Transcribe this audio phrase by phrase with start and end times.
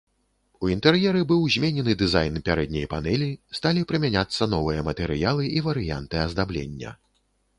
[0.65, 6.97] У інтэр'еры быў зменены дызайн пярэдняй панэлі, сталі прымяняцца новыя матэрыялы і варыянты аздаблення.